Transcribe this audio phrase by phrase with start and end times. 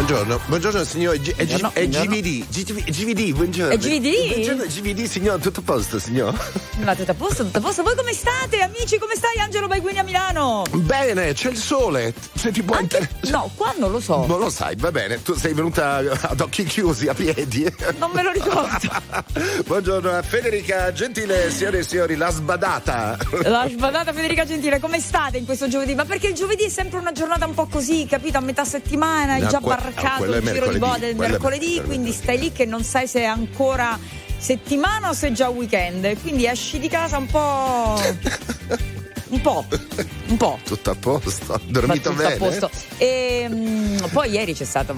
[0.00, 3.74] Buongiorno, buongiorno signor G- è, G- è GVD, GVD, GVD, buongiorno.
[3.74, 4.28] È GVD?
[4.32, 6.34] Buongiorno GVD, signor, tutto a posto, signor?
[6.82, 7.82] Ma tutto a posto, tutto a posto.
[7.82, 8.96] Voi come state, amici?
[8.98, 10.64] Come stai, Angelo Baiguini a Milano?
[10.70, 12.96] Bene, c'è il sole, se ti può Anche...
[12.96, 13.30] interessare.
[13.30, 14.24] No, qua non lo so.
[14.24, 17.70] Non lo sai, va bene, tu sei venuta ad occhi chiusi, a piedi.
[17.98, 18.88] Non me lo ricordo.
[19.66, 23.18] buongiorno a Federica Gentile, signore e signori, la sbadata.
[23.42, 25.94] La sbadata Federica Gentile, come state in questo giovedì?
[25.94, 28.38] Ma perché il giovedì è sempre una giornata un po' così, capito?
[28.38, 31.16] A metà settimana, No, già que- barcato no, è il giro di boa mercoledì, del
[31.16, 31.86] mercoledì, mercoledì.
[31.86, 33.98] quindi stai lì che non sai se è ancora
[34.40, 36.20] settimana o se è già weekend.
[36.20, 38.00] Quindi esci di casa un po'.
[39.28, 39.64] un po'.
[40.28, 40.58] Un po'.
[40.64, 42.34] Tutto a posto, dormito tutto bene?
[42.34, 42.70] a posto.
[42.96, 44.94] E, mm, poi ieri c'è stato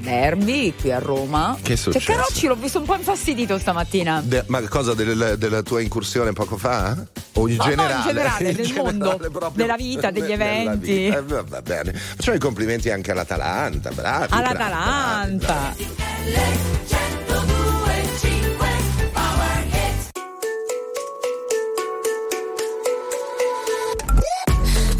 [0.00, 1.56] derby qui a Roma.
[1.62, 2.04] Che è successo?
[2.06, 4.20] Cioè, Carocci l'ho visto un po' infastidito stamattina.
[4.24, 6.96] De- ma cosa del- della tua incursione poco fa?
[7.34, 8.02] O in No, no, in generale?
[8.06, 10.92] generale, del mondo, proprio- della vita, degli eventi.
[11.04, 11.18] vita.
[11.18, 11.92] Eh, va- va bene.
[11.92, 14.26] Facciamo i complimenti anche all'Atalanta, bravi.
[14.30, 15.72] All'Atalanta.
[15.76, 16.98] bravi, bravi.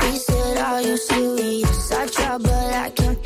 [0.02, 1.90] He said, Are you serious?
[1.92, 2.50] I try, but
[2.86, 3.19] I can't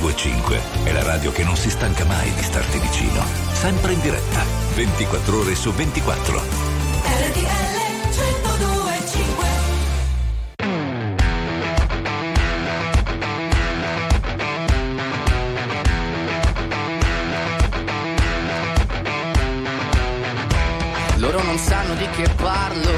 [0.00, 3.22] 1025 è la radio che non si stanca mai di starti vicino.
[3.52, 4.42] Sempre in diretta,
[4.74, 6.38] 24 ore su 24.
[7.04, 9.48] RTL 1025
[21.16, 22.90] Loro non sanno di che parlo,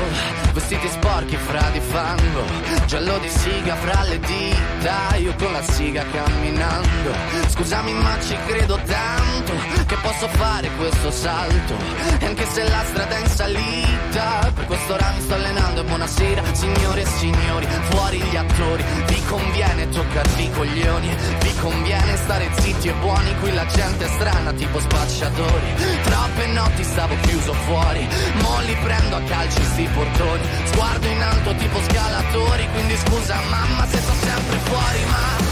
[0.73, 2.45] vestiti sporchi fra di fango,
[2.87, 7.13] giallo di siga fra le dita, io con la siga camminando.
[7.49, 9.53] Scusami ma ci credo tanto
[9.87, 11.75] che posso fare questo salto,
[12.19, 15.85] e anche se la strada è in salita, per questo ora mi sto allenando e
[15.85, 22.89] buonasera signore e signori, fuori gli attori, vi conviene toccarvi coglioni, vi conviene stare zitti
[22.89, 28.07] e buoni, qui la gente è strana tipo spacciatori, troppe notti stavo chiuso fuori,
[28.43, 33.87] mo li prendo a calci sti portoni, sguardo in alto tipo scalatori, quindi scusa mamma
[33.87, 35.52] se sto sempre fuori, ma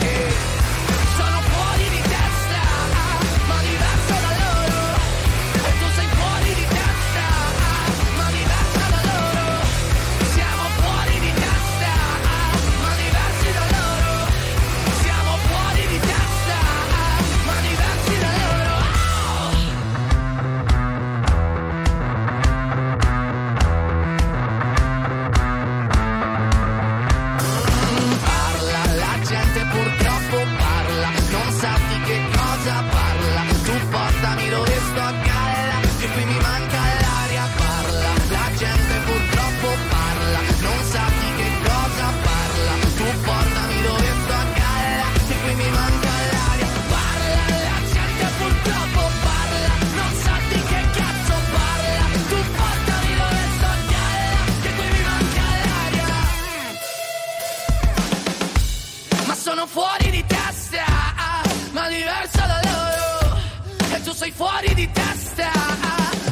[64.21, 65.49] sei fuori di testa,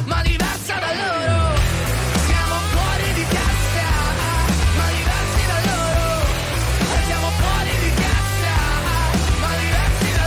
[0.04, 1.58] ma diversa da loro.
[2.24, 3.88] Siamo fuori di testa,
[4.76, 6.22] ma diversi da loro.
[7.06, 8.54] Siamo fuori di testa,
[9.42, 10.26] ma diversi da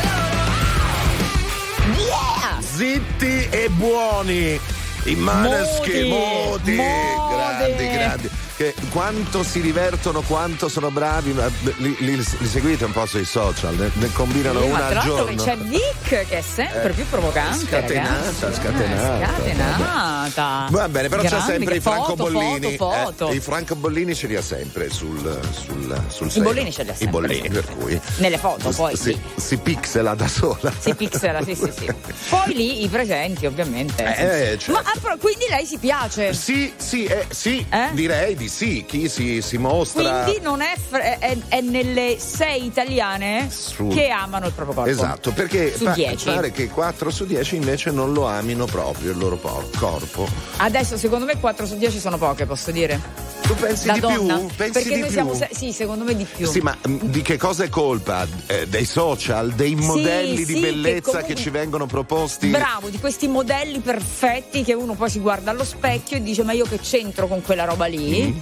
[1.88, 2.62] loro.
[2.76, 4.60] Zitti e buoni.
[5.06, 7.34] I maneschi, Modi, modi, modi.
[7.34, 8.30] grandi, grandi.
[8.64, 11.34] Che quanto si divertono, quanto sono bravi.
[11.34, 15.44] Li, li- li seguite un po' sui social, ne, ne combinano Sì, una al giorno.
[15.44, 17.66] c'è Vic che è sempre Eh, più provocante.
[17.66, 18.62] scatenata, ragazzi.
[18.62, 19.20] scatenata.
[19.20, 20.68] Eh, scatenata.
[20.70, 22.78] Va bene, però c'è Grande, sempre i Franco foto, Bollini.
[22.78, 23.28] Foto, foto.
[23.32, 26.46] Eh, I Franco Bollini ce li ha sempre sul, sul, sul I seno.
[26.46, 27.50] bollini ce li ha I sempre, bollini, sì.
[27.50, 28.02] per cui.
[28.20, 29.20] Nelle foto, poi, si, sì.
[29.42, 30.72] si pixela da sola.
[30.80, 31.94] Si pixela, sì, sì, sì.
[32.30, 34.04] Poi lì i presenti, ovviamente.
[34.06, 34.72] Eh, certo.
[34.72, 36.34] Ma ah, quindi lei si piace.
[36.34, 37.90] Sì, sì, eh, sì, Eh?
[37.92, 38.84] direi di sì.
[38.88, 40.24] Chi si, si mostra.
[40.24, 40.76] Quindi non è,
[41.20, 44.90] è, è nelle sei italiane Su- che amano il proprio corpo.
[44.90, 46.26] Esatto, perché Su 10.
[46.26, 50.28] pare che 4 su 10 invece non lo amino proprio il loro por- corpo.
[50.58, 53.32] Adesso secondo me 4 su 10 sono poche, posso dire.
[53.44, 54.38] Tu pensi Da di donna.
[54.38, 54.48] più?
[54.56, 55.12] Pensi Perché di noi più?
[55.12, 56.48] siamo se- sì, secondo me di più.
[56.48, 58.26] Sì, ma mm, di che cosa è colpa?
[58.48, 62.48] Eh, dei social, dei modelli di sì, bellezza che che, comunque- ci vengono proposti?
[62.48, 66.54] Bravo, di questi modelli perfetti che uno poi si guarda allo specchio e dice ma
[66.54, 68.24] io che c'entro con quella roba lì?
[68.28, 68.38] Mm.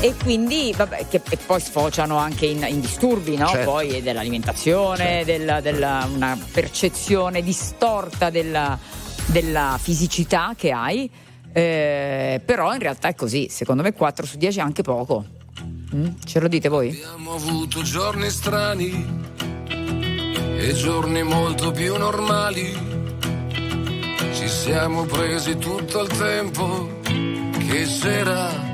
[0.00, 3.46] E quindi, vabbè, che e poi sfociano anche in, in disturbi, no?
[3.46, 3.70] Certo.
[3.70, 8.78] Poi dell'alimentazione, della, della- una percezione distorta della,
[9.26, 11.10] della fisicità che hai.
[11.52, 15.24] Eh, però in realtà è così, secondo me 4 su 10 è anche poco.
[15.94, 16.06] Mm?
[16.24, 16.88] Ce lo dite voi?
[16.88, 19.22] Abbiamo avuto giorni strani
[20.56, 22.92] e giorni molto più normali.
[24.34, 28.73] Ci siamo presi tutto il tempo che c'era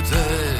[0.00, 0.59] io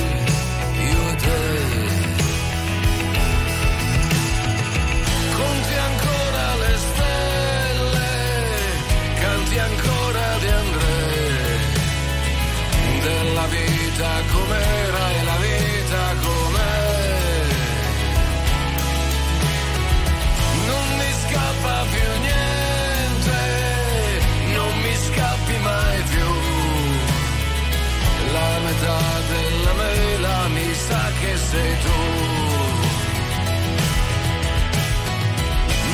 [31.51, 31.99] sei tu.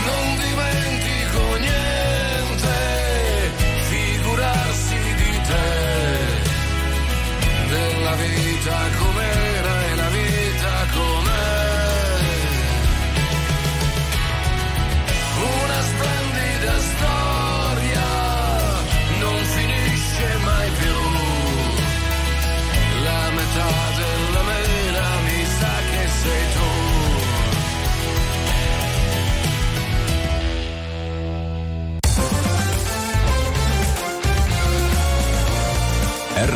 [0.07, 2.75] Non dimentico niente,
[3.89, 5.69] figurarsi di te,
[7.69, 9.06] della vita così.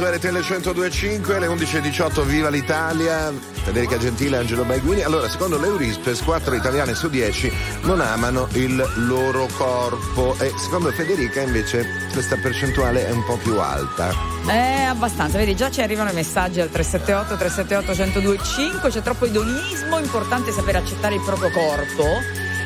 [0.00, 3.30] Su RTL 1025, le 11.18, viva l'Italia,
[3.64, 5.02] Federica Gentile, Angelo Baiguini.
[5.02, 7.52] Allora, secondo l'Eurispes, 4 italiane su 10
[7.82, 13.58] non amano il loro corpo e secondo Federica invece questa percentuale è un po' più
[13.58, 14.14] alta.
[14.48, 19.98] Eh, abbastanza, vedi, già ci arrivano i messaggi al 378 378 1025, c'è troppo edonismo,
[19.98, 22.04] importante sapere accettare il proprio corpo.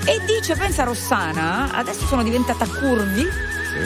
[0.07, 3.44] E dice, pensa Rossana, adesso sono diventata curvi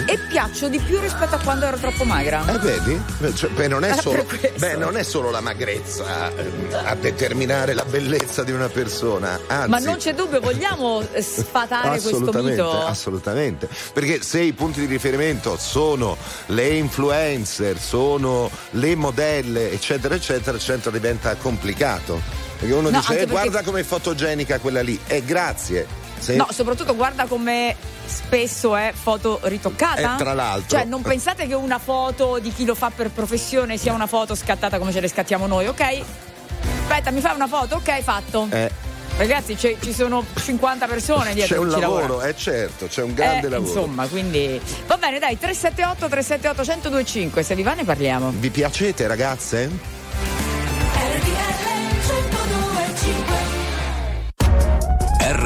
[0.08, 2.42] e piaccio di più rispetto a quando ero troppo magra.
[2.46, 3.00] Eh, vedi?
[3.34, 4.24] Cioè, beh, non è Eh, solo,
[4.56, 9.68] beh, non è solo la magrezza ehm, a determinare la bellezza di una persona, anzi.
[9.68, 12.84] Ma non c'è dubbio, vogliamo eh, sfatare questo mito?
[12.86, 13.68] assolutamente.
[13.92, 20.62] Perché se i punti di riferimento sono le influencer, sono le modelle, eccetera, eccetera, il
[20.62, 22.20] centro diventa complicato.
[22.58, 24.98] Perché uno No, dice, "Eh, perché- guarda com'è fotogenica quella lì.
[25.06, 25.86] E grazie.
[26.18, 27.74] Se- No, soprattutto guarda come
[28.06, 30.14] spesso è foto ritoccata.
[30.14, 30.76] Eh, tra l'altro.
[30.76, 34.34] Cioè, non pensate che una foto di chi lo fa per professione sia una foto
[34.34, 36.00] scattata come ce le scattiamo noi, ok?
[36.82, 37.76] Aspetta, mi fai una foto?
[37.76, 38.46] Ok, fatto.
[38.50, 38.86] eh,
[39.18, 42.22] Ragazzi, c'è- ci sono 50 persone dietro c'è un lavoro, lavorano.
[42.22, 43.68] eh certo, c'è un grande Eh, lavoro.
[43.80, 48.32] Insomma, quindi va bene, dai, 378 378 1025, se vi va ne parliamo.
[48.36, 49.68] Vi piacete ragazze?
[50.94, 52.37] RTL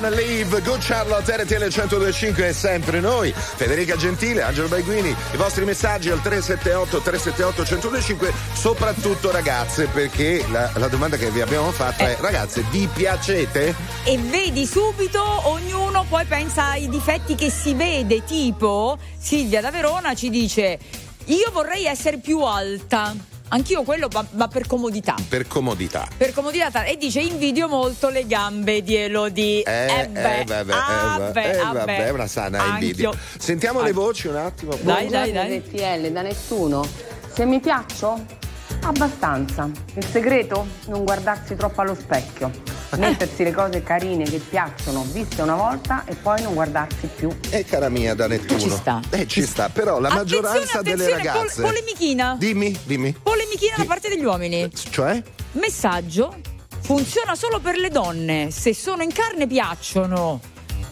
[0.00, 5.64] Wanna live, Good Charlotte, RTL 1025 è sempre noi, Federica Gentile, Angelo Baiguini, i vostri
[5.66, 12.04] messaggi al 378 378 1025, soprattutto ragazze, perché la, la domanda che vi abbiamo fatto
[12.04, 13.74] è ragazze, vi piacete?
[14.04, 20.14] E vedi subito, ognuno poi pensa ai difetti che si vede, tipo Silvia da Verona
[20.14, 20.78] ci dice
[21.26, 23.14] io vorrei essere più alta.
[23.52, 25.16] Anch'io quello, ma, ma per comodità.
[25.28, 26.06] Per comodità.
[26.16, 29.62] Per comodità e dice invidio molto le gambe di Elodie.
[29.64, 32.74] Eh, beh, eh, vabbè, ah, eh, beh, eh, ah, vabbè, è una sana Anch'io.
[32.74, 33.10] invidia.
[33.38, 33.94] Sentiamo le Ah.
[33.94, 34.76] voci un attimo.
[34.80, 35.58] Dai, dai, dai.
[35.58, 36.86] RTL da nessuno.
[37.32, 38.24] Se mi piaccio?
[38.82, 39.68] Abbastanza.
[39.94, 40.66] Il segreto?
[40.86, 42.50] Non guardarsi troppo allo specchio.
[42.96, 47.30] Mettersi le cose carine che piacciono, viste una volta e poi non guardarsi più.
[47.50, 48.58] Eh, cara mia, da Nettuno.
[48.58, 49.00] Ci sta.
[49.10, 51.62] Eh, ci sta, però la Attenzione, maggioranza delle attenzione, pol- ragazze.
[51.62, 52.36] polemichina.
[52.38, 53.12] Dimmi, dimmi.
[53.22, 54.68] Polemichina da parte degli uomini.
[54.72, 55.22] Cioè?
[55.52, 56.36] Messaggio
[56.80, 58.50] funziona solo per le donne.
[58.50, 60.40] Se sono in carne piacciono.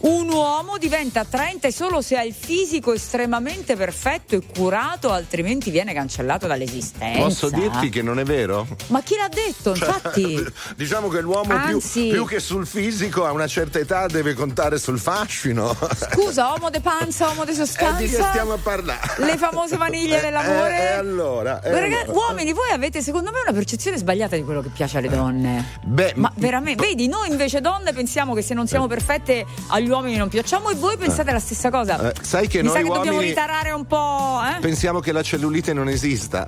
[0.01, 5.93] Un uomo diventa attraente solo se ha il fisico estremamente perfetto e curato, altrimenti viene
[5.93, 7.19] cancellato dall'esistenza.
[7.19, 8.65] Posso dirti che non è vero?
[8.87, 9.71] Ma chi l'ha detto?
[9.71, 10.41] Infatti.
[10.77, 12.07] Diciamo che l'uomo più, Anzi.
[12.07, 15.75] più che sul fisico a una certa età deve contare sul fascino.
[16.13, 17.99] Scusa, uomo de panza, uomo de Eh, sostanza.
[17.99, 19.15] di che stiamo a parlare?
[19.17, 20.77] Le famose vaniglie Eh, dell'amore.
[20.79, 22.11] eh, eh, allora, eh, Raga- allora.
[22.27, 25.79] uomini, voi avete secondo me una percezione sbagliata di quello che piace alle donne.
[25.83, 28.67] Beh, Ma veramente, vedi, noi invece donne pensiamo che se non Eh.
[28.69, 32.11] siamo perfette agli uomini non piacciamo e voi pensate la stessa cosa.
[32.11, 34.59] Eh, sai che Mi noi sa che dobbiamo ritarare un po', eh?
[34.59, 36.47] pensiamo che la cellulite non esista.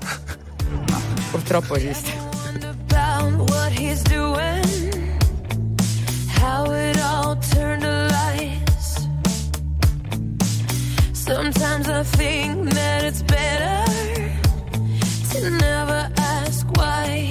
[1.31, 2.29] Purtroppo esiste.
[6.41, 9.07] how it all turned to lies.
[11.13, 13.77] Sometimes I think that it's better
[15.31, 17.30] to never ask why.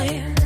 [0.00, 0.39] fire.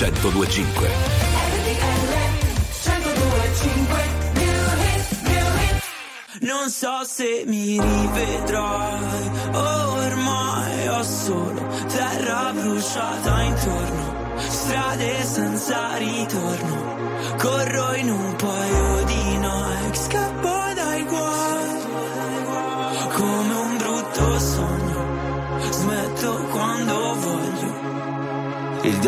[0.00, 0.88] 1025.
[6.40, 8.69] Non so se mi rivedrai,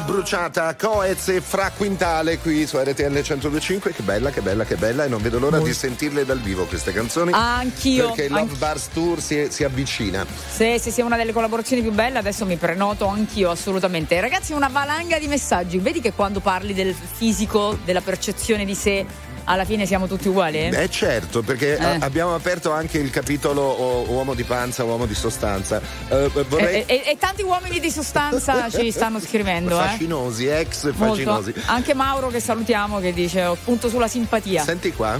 [0.00, 3.92] bruciata, Coez e Fra Quintale qui su RTL 1025.
[3.92, 5.04] Che bella, che bella, che bella.
[5.04, 7.32] E non vedo l'ora di sentirle dal vivo queste canzoni.
[7.32, 10.24] Anch'io, Perché il Love anch- Bars Tour si, si avvicina.
[10.48, 14.20] Se, se sia una delle collaborazioni più belle, adesso mi prenoto anch'io assolutamente.
[14.20, 15.78] Ragazzi, una valanga di messaggi.
[15.78, 19.04] Vedi che quando parli del fisico, della percezione di sé,
[19.48, 20.58] alla fine siamo tutti uguali?
[20.58, 20.82] eh?
[20.84, 21.82] Eh certo, perché Eh.
[21.84, 25.80] a- abbiamo aperto anche il capitolo o- uomo di panza, uomo di sostanza.
[26.08, 26.84] Eh, vorrei...
[26.84, 29.82] E, e- e tanti uomini di sostanza ci stanno scrivendo, eh?
[29.84, 31.04] Fascinosi, ex Molto.
[31.14, 31.54] fascinosi.
[31.66, 34.62] Anche Mauro che salutiamo che dice "Ho punto sulla simpatia.
[34.62, 35.18] Senti qua.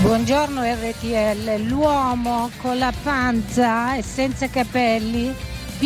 [0.00, 5.32] Buongiorno RTL, l'uomo con la panza e senza capelli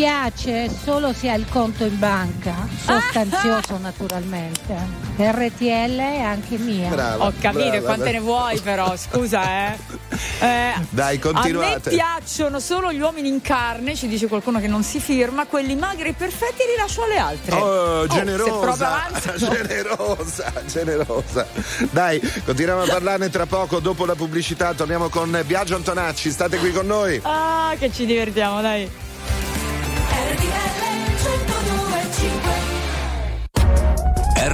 [0.00, 4.76] piace solo se ha il conto in banca, sostanzioso naturalmente.
[5.16, 6.90] RTL è anche mia.
[6.90, 7.80] Brava, Ho capito brava.
[7.80, 9.76] quante ne vuoi però, scusa eh.
[10.38, 11.88] Eh, Dai, A continuate.
[11.88, 15.74] me piacciono solo gli uomini in carne, ci dice qualcuno che non si firma, quelli
[15.76, 17.56] magri e perfetti li lascio alle altre.
[17.56, 19.38] Oh, se proprio generosa, avanzano.
[19.64, 21.46] generosa, generosa.
[21.90, 23.80] Dai, continuiamo a parlarne tra poco.
[23.80, 26.30] Dopo la pubblicità torniamo con Biagio Antonacci.
[26.30, 27.18] State qui con noi.
[27.22, 28.90] Ah, che ci divertiamo, dai.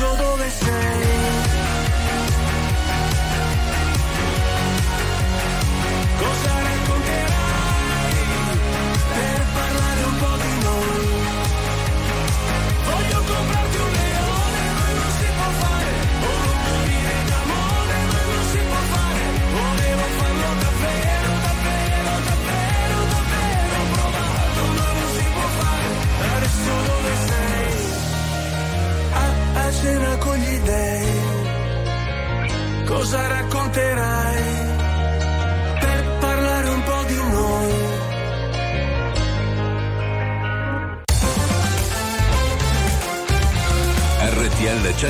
[0.00, 0.29] Adesso dove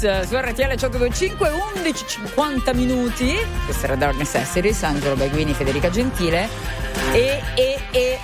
[0.00, 3.36] Su RTL 125, 11, 50 minuti.
[3.66, 6.48] Questa era Dark Necessities, Angelo Baguini, Federica Gentile.
[7.12, 7.69] E, e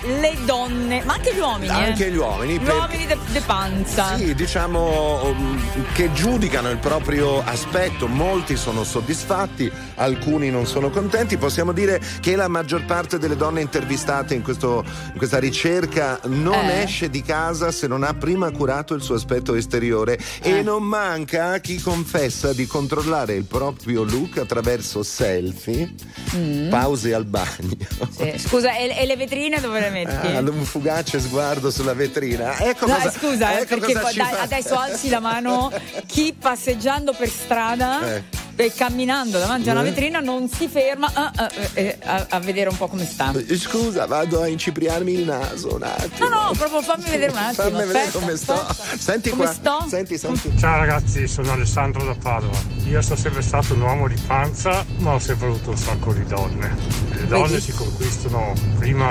[0.06, 1.66] le donne, ma anche gli uomini.
[1.68, 1.70] eh.
[1.72, 2.54] Anche gli uomini.
[2.54, 4.16] Gli perché- uomini de, de panza.
[4.16, 5.60] Sì, diciamo um,
[5.94, 11.36] che giudicano il proprio aspetto, molti sono soddisfatti, alcuni non sono contenti.
[11.36, 16.68] Possiamo dire che la maggior parte delle donne intervistate in, questo- in questa ricerca non
[16.68, 16.82] Eh.
[16.82, 20.50] esce di casa se non ha prima curato il suo aspetto esteriore Eh.
[20.58, 25.92] e non manca chi confessa di controllare il proprio look attraverso selfie,
[26.34, 26.68] Mm.
[26.70, 27.76] pause al bagno.
[28.16, 30.26] Sì, Scusa, e, e le vetrine dove le metti?
[30.34, 32.58] Ah, un fugace sguardo sulla vetrina.
[32.58, 35.70] Ecco Dai, cosa, scusa, eh, ecco perché cosa dai, adesso alzi la mano
[36.06, 38.22] chi passeggiando per strada Eh.
[38.58, 39.84] E camminando davanti a una Eh.
[39.84, 43.32] vetrina non si ferma ah, ah, eh, a, a vedere un po' come sta.
[43.32, 46.28] Eh, Scusa, vado a incipriarmi il naso un attimo.
[46.28, 47.62] No, no, proprio fammi vedere un attimo.
[47.68, 48.52] Fammi vedere aspetta, come sto.
[48.54, 48.96] aspetta.
[48.98, 49.52] Senti Come qua.
[49.52, 49.84] sto?
[49.88, 50.52] Senti, senti.
[50.58, 52.58] Ciao ragazzi, sono Alessandro da Padova.
[52.86, 56.24] Io sono sempre stato un uomo di panza, ma ho sempre avuto un sacco di
[56.24, 56.74] donne.
[57.12, 57.60] Le donne Vedi?
[57.60, 59.10] si conquistano prima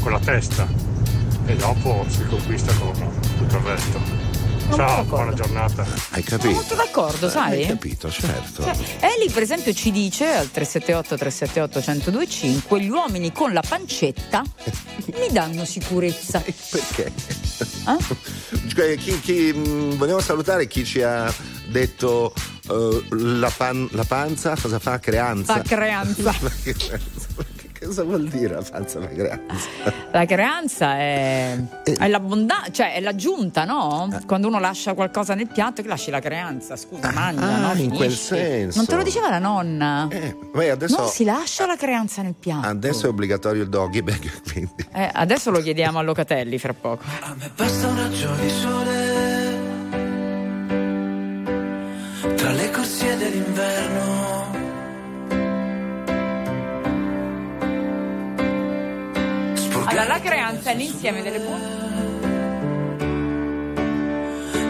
[0.00, 0.66] con la testa
[1.46, 2.92] e dopo si conquista con
[3.38, 4.25] tutto il resto.
[4.68, 5.82] Non Ciao, sono buona giornata.
[6.10, 6.50] Hai Sono capito?
[6.50, 7.60] molto d'accordo, sai?
[7.62, 8.62] Hai capito, certo.
[8.64, 11.78] Cioè, Eli per esempio ci dice al 378 378
[12.10, 14.42] 1025 gli uomini con la pancetta
[15.18, 16.40] mi danno sicurezza.
[16.70, 17.06] Perché?
[17.06, 18.66] Eh?
[18.74, 21.32] Cioè, chi, chi- mh, vogliamo salutare chi ci ha
[21.68, 22.34] detto
[22.68, 24.98] eh, la, pan- la panza cosa fa?
[24.98, 25.54] Creanza.
[25.54, 26.34] Fa creanza.
[27.78, 29.68] che cosa vuol dire la panza fa creanza?
[30.10, 34.08] La creanza è, è l'abbondanza, cioè è l'aggiunta, no?
[34.26, 37.80] Quando uno lascia qualcosa nel piatto, che lasci la creanza, scusa, mangia, ah, no?
[37.80, 38.24] in quel Finisci.
[38.24, 38.78] senso.
[38.78, 40.08] Non te lo diceva la nonna?
[40.52, 42.66] Beh, adesso, Non si lascia la creanza nel piatto.
[42.66, 44.86] adesso è obbligatorio il doggy bag, quindi.
[44.92, 47.04] Eh, adesso lo chiediamo a Locatelli fra poco.
[47.54, 49.14] Basta un raggio di sole
[52.36, 54.65] tra le corsie dell'inverno.
[59.98, 61.84] Allora, la creanza è l'insieme delle buone.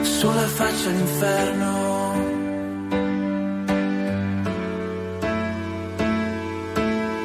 [0.04, 2.14] sulla faccia l'inferno.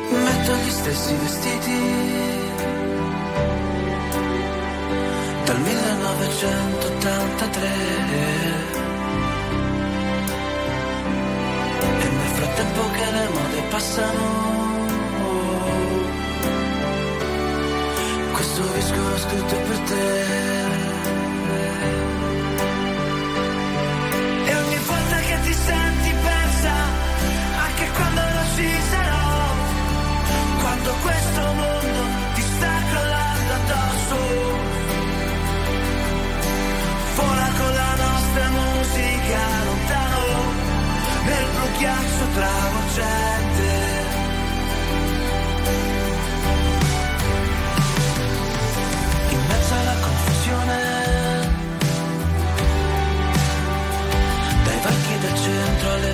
[0.09, 1.79] Metto gli stessi vestiti
[5.45, 7.67] dal 1983
[11.99, 14.70] e nel frattempo che le mode passano
[18.61, 20.09] l'ho scritto per te.
[24.49, 26.73] E ogni volta che ti senti persa,
[27.65, 29.29] anche quando non ci sarò,
[30.61, 32.01] quando questo mondo
[32.35, 34.17] ti sta crollando addosso,
[37.15, 40.23] vola con la nostra musica lontano,
[41.25, 43.50] nel blu ghiaccio travolgente.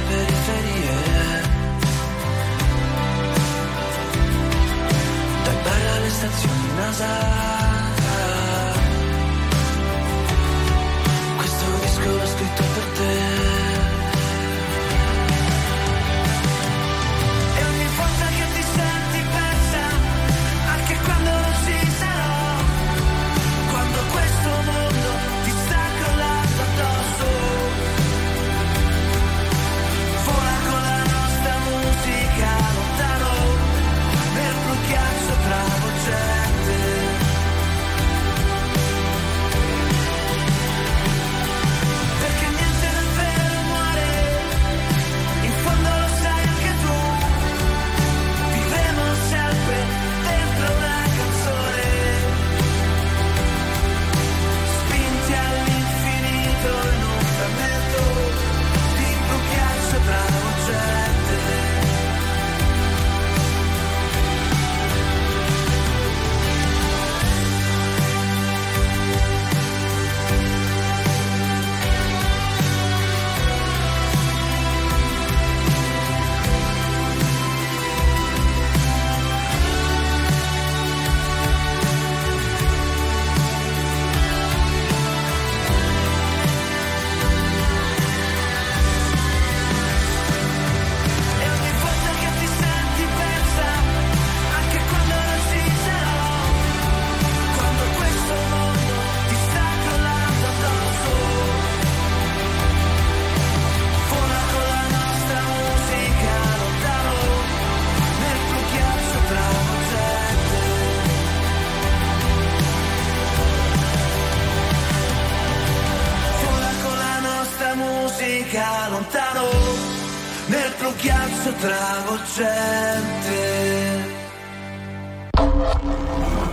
[0.08, 0.96] Periferie,
[5.44, 7.14] dai bar alle stazioni NASA.
[11.38, 13.57] Questo disco l'ho scritto per te.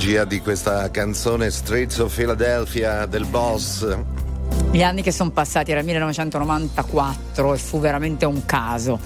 [0.00, 3.86] Magia di questa canzone Streets of Philadelphia del boss.
[4.70, 8.98] Gli anni che sono passati era il 1994 e fu veramente un caso.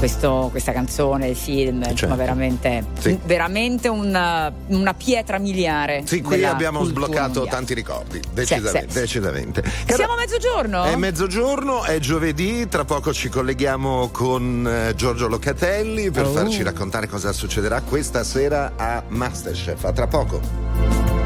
[0.00, 3.18] Questo- questa canzone, il film, insomma, veramente, Sì.
[3.22, 6.04] veramente una, una pietra miliare.
[6.06, 7.48] Sì, qui abbiamo sbloccato mondiale.
[7.50, 8.86] tanti ricordi, decisamente.
[8.88, 9.00] sì, sì.
[9.00, 9.62] decisamente.
[9.86, 10.84] Siamo a mezzogiorno?
[10.84, 16.32] È mezzogiorno, è giovedì, tra poco ci colleghiamo con eh, Giorgio Locatelli per Oh.
[16.32, 19.84] farci raccontare cosa succederà questa sera a Masterchef.
[19.84, 21.19] A tra poco.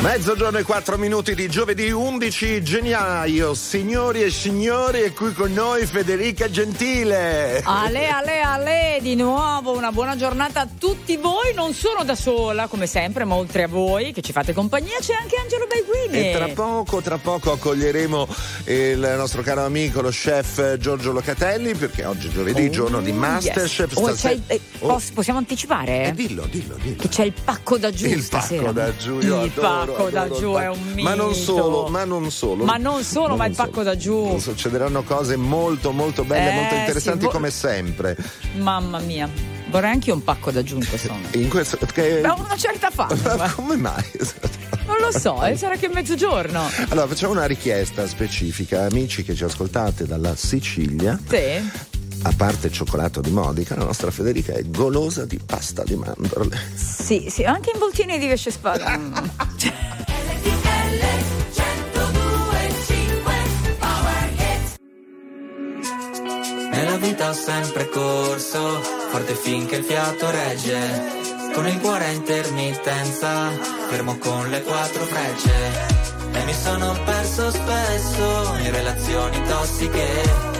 [0.00, 3.52] Mezzogiorno e 4 minuti di giovedì 11 gennaio.
[3.52, 7.60] Signori e signori, è qui con noi Federica Gentile.
[7.62, 11.52] Ale, ale, ale, di nuovo una buona giornata a tutti voi.
[11.54, 15.12] Non sono da sola, come sempre, ma oltre a voi che ci fate compagnia c'è
[15.20, 16.30] anche Angelo Baiguini.
[16.30, 18.26] E tra poco, tra poco accoglieremo
[18.68, 23.94] il nostro caro amico, lo chef Giorgio Locatelli, perché oggi è giovedì, giorno di Masterchef.
[23.98, 26.04] Oh, stasera- eh, Oh, poss- possiamo anticipare?
[26.06, 26.96] Eh, dillo, dillo, dillo.
[27.02, 28.62] Che c'è il pacco da giù Il stasera.
[28.62, 31.08] pacco da giù, io Il adoro, pacco da giù è un mito.
[31.08, 32.64] Ma non solo, ma non solo.
[32.64, 34.38] Ma non solo, ma il pacco da giù.
[34.38, 38.16] Succederanno cose molto, molto belle, Eh, molto interessanti sì, vo- come sempre.
[38.56, 39.28] Mamma mia.
[39.70, 41.38] Vorrei anche io un pacco da giù in questo momento.
[41.38, 43.52] In questo, perché- Da una certa fame.
[43.54, 44.02] Come mai?
[44.86, 46.68] non lo so, eh, sarà che è mezzogiorno.
[46.88, 51.18] Allora, facciamo una richiesta specifica, amici che ci ascoltate dalla Sicilia.
[51.28, 51.89] Sì
[52.22, 56.58] a parte il cioccolato di Modica, la nostra Federica è golosa di pasta di mandorle.
[56.74, 58.96] Sì, sì, anche in involtini di pesce spada.
[66.70, 67.02] Nella mm.
[67.02, 71.18] vita ho sempre corso, forte finché il fiato regge.
[71.54, 73.50] Con il cuore a intermittenza,
[73.88, 75.98] fermo con le quattro frecce.
[76.32, 80.59] E mi sono perso spesso in relazioni tossiche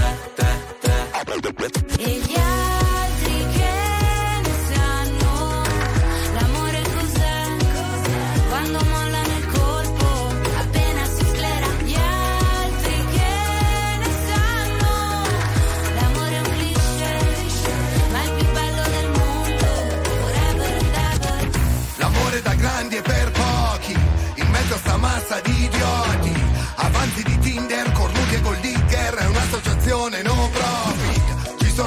[25.39, 26.33] di idioti.
[26.75, 30.21] Avanti di Tinder, cornuti e gold digger È un'associazione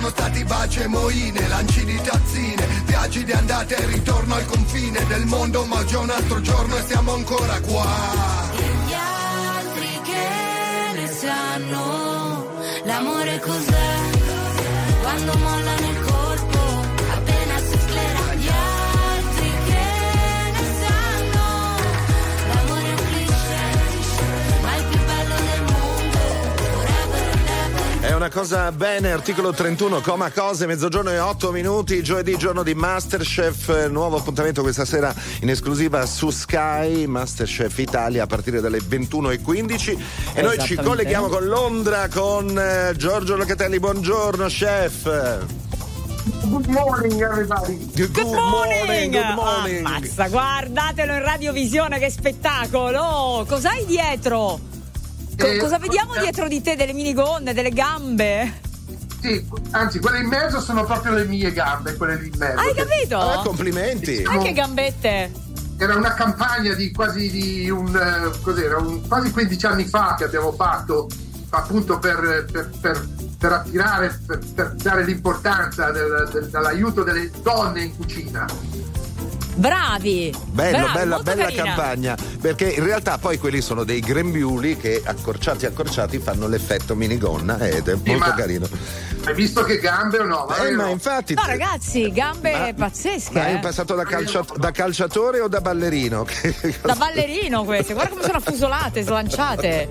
[0.05, 5.03] Sono stati baci e moine Lanci di tazzine Viaggi di andata e ritorno al confine
[5.07, 7.87] del mondo Ma è un altro giorno e siamo ancora qua.
[8.55, 12.51] E gli altri che ne sanno
[12.85, 13.97] l'amore cos'è?
[15.01, 16.14] Quando mollano il colpo
[28.05, 32.75] È una cosa bene, articolo 31, coma cose, mezzogiorno e 8 minuti, giovedì giorno di
[32.75, 39.99] Masterchef, nuovo appuntamento questa sera in esclusiva su Sky, Masterchef Italia a partire dalle 21.15
[40.35, 45.05] e noi ci colleghiamo con Londra con eh, Giorgio Locatelli, buongiorno chef.
[46.43, 47.91] Good morning everybody.
[47.95, 49.87] Good, morning, good morning.
[49.87, 53.47] Ammazza, guardatelo in radiovisione, che spettacolo!
[53.49, 54.73] Cos'hai dietro?
[55.39, 56.77] Co- Eh, cosa vediamo dietro di te?
[56.77, 58.61] Delle minigonne, delle gambe?
[59.21, 62.61] Sì, anzi, quelle in mezzo sono proprio le mie gambe, quelle lì in mezzo.
[62.61, 63.19] Hai capito?
[63.19, 64.23] Ah, complimenti.
[64.23, 65.33] Anche gambette.
[65.79, 70.25] Era una campagna di quasi di un, eh, cos'era, un- quasi 15 anni fa che
[70.25, 71.09] abbiamo fatto
[71.51, 73.09] appunto per, per- per-
[73.39, 78.47] per attirare, per, per dare l'importanza del- del- dell'aiuto delle donne in cucina.
[79.55, 80.35] Bravi!
[80.47, 81.63] Bello, Bravi, bella, molto bella carina.
[81.65, 87.59] campagna, perché in realtà poi quelli sono dei grembiuli che accorciati accorciati fanno l'effetto minigonna
[87.59, 88.69] ed è molto ma- carino.
[89.27, 90.55] Hai visto che gambe o no?
[90.57, 93.33] Eh, ma infatti No, ragazzi, gambe Ma- pazzesche.
[93.33, 93.59] Ma hai eh.
[93.59, 96.27] passato da, calcia- da calciatore o da ballerino?
[96.83, 99.89] Da ballerino queste, guarda come sono affusolate, slanciate.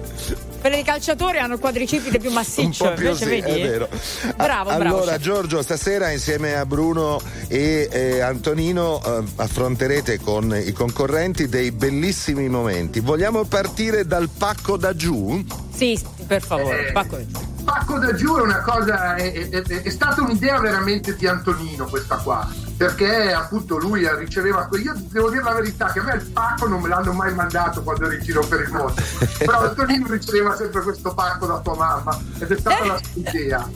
[0.59, 3.59] Quelle dei calciatori hanno il quadricipite più massiccio, più invece sì, vedi?
[3.61, 3.89] è vero.
[4.35, 4.97] Bravo, A- bravo.
[4.97, 5.17] Allora.
[5.17, 9.23] Giorgio, stasera insieme a Bruno e eh, Antonino eh,
[9.57, 13.01] affronterete con i concorrenti dei bellissimi momenti.
[13.01, 15.45] Vogliamo partire dal pacco da giù?
[15.71, 17.19] Sì, per favore, Eh, Pacco.
[17.63, 21.85] Pacco da giù è una cosa, è, è- è- è stata un'idea veramente di Antonino
[21.85, 26.25] questa qua, perché appunto lui riceveva, io devo dire la verità che a me il
[26.31, 28.95] pacco non me l'hanno mai mandato quando ero in giro per il mondo,
[29.37, 33.69] però Antonino riceveva sempre questo pacco da tua mamma ed è stata la sua idea.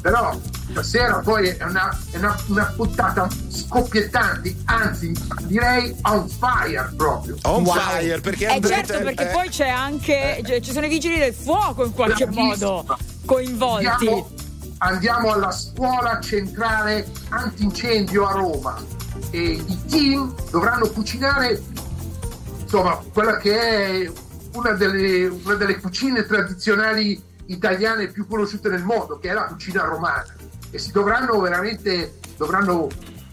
[0.00, 0.38] Però
[0.70, 5.12] stasera poi è una, è una, una puntata scoppiettante, anzi
[5.42, 7.36] direi on fire proprio.
[7.42, 7.74] On Wow.
[7.76, 10.42] fire, perché Eh andrete- certo, perché eh, poi c'è anche.
[10.46, 12.84] cioè, ci sono i vigili del fuoco in qualche modo
[13.24, 13.86] coinvolti.
[13.86, 14.30] Andiamo,
[14.78, 18.76] andiamo alla scuola centrale antincendio a Roma
[19.30, 21.60] e i team dovranno cucinare
[22.60, 23.58] insomma quella che
[24.04, 24.10] è
[24.52, 29.82] una delle, una delle cucine tradizionali italiane più conosciute nel mondo che è la cucina
[29.84, 30.24] romana
[30.70, 32.88] e si dovranno veramente dovranno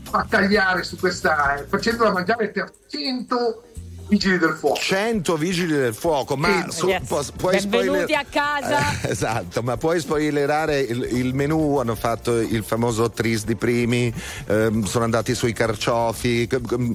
[0.09, 3.63] battagliare su questa eh, facendola mangiare per 100
[4.07, 8.25] vigili del fuoco 100 vigili del fuoco, ma Sì, su- pu- puoi Benvenuti spoiler- a
[8.29, 8.79] casa.
[9.01, 11.77] Eh, esatto, ma puoi spoilerare il, il menù?
[11.77, 14.13] Hanno fatto il famoso tris di primi,
[14.47, 16.91] ehm, sono andati sui carciofi, c- c-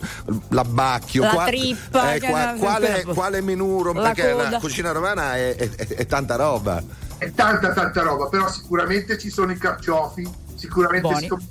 [0.48, 1.22] l'abbacchio.
[1.22, 3.82] La qua- trippa, eh, qua- quale, quale menù?
[3.82, 4.58] rom- La perché la coda.
[4.58, 6.82] cucina romana è, è- è- è tanta roba.
[7.18, 11.08] è tanta tanta roba però sicuramente ci sono i carciofi sicuramente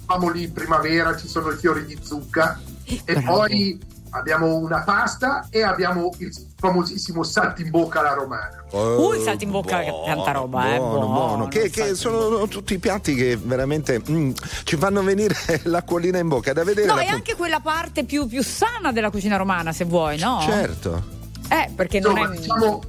[0.07, 3.25] siamo lì in primavera ci sono i fiori di zucca e Bravo.
[3.37, 3.79] poi
[4.11, 9.79] abbiamo una pasta e abbiamo il famosissimo saltimbocca alla romana Uh, il salto in bocca,
[9.79, 10.77] che tanta roba, eh.
[10.77, 11.47] Buono, buono.
[11.47, 14.31] Che, che salto in sono tutti piatti che veramente mm,
[14.63, 16.51] ci fanno venire l'acquolina in bocca.
[16.51, 19.85] È Da vedere No, è anche quella parte più, più sana della cucina romana, se
[19.85, 20.39] vuoi, no?
[20.41, 21.17] Certo.
[21.49, 22.37] Eh, perché non Insomma, è.
[22.37, 22.81] diciamo,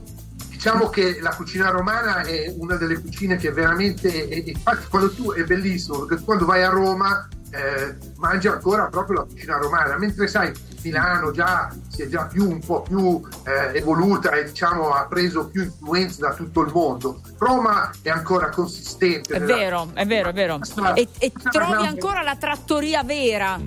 [0.49, 5.33] diciamo che la cucina romana è una delle cucine che veramente e infatti quando tu
[5.33, 10.29] è bellissimo perché quando vai a Roma eh, mangi ancora proprio la cucina romana mentre
[10.29, 15.07] sai Milano già si è già più un po' più eh, evoluta e diciamo ha
[15.07, 20.07] preso più influenze da tutto il mondo Roma è ancora consistente È nella- vero, è
[20.07, 20.61] vero, è vero.
[20.95, 23.59] E, e trovi ancora la trattoria vera.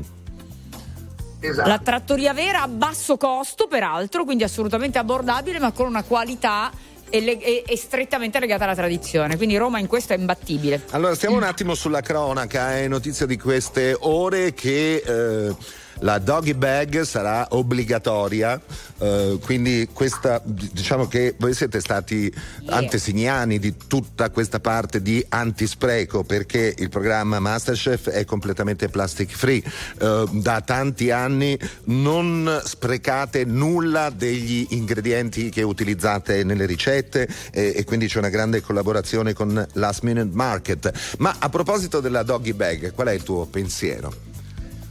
[1.40, 1.68] Esatto.
[1.68, 6.72] La trattoria vera a basso costo, peraltro, quindi assolutamente abbordabile, ma con una qualità
[7.14, 9.38] e, le- e- e strettamente legata alla tradizione.
[9.38, 10.82] Quindi Roma in questo è imbattibile.
[10.90, 12.76] Allora, stiamo un attimo sulla cronaca.
[12.76, 15.56] È notizia di queste ore che eh,
[16.04, 18.60] la doggy bag sarà obbligatoria.
[19.00, 22.32] eh, quindi, questa, diciamo che voi siete stati
[22.68, 29.64] antesignani di tutta questa parte di antispreco perché il programma Masterchef è completamente plastic free.
[30.00, 37.84] Eh, da tanti anni non sprecate nulla degli ingredienti che utilizzate nelle ricette e, e
[37.86, 41.16] quindi c'è una grande collaborazione con Last Minute Market.
[41.20, 44.33] Ma a proposito della doggy bag, qual è il tuo pensiero?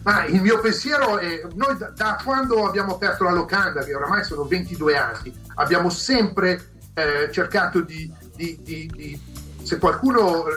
[0.05, 4.25] Ma il mio pensiero è, noi da, da quando abbiamo aperto la locanda, che oramai
[4.25, 9.21] sono 22 anni, abbiamo sempre eh, cercato di, di- di- di-
[9.63, 10.53] se qualcuno eh,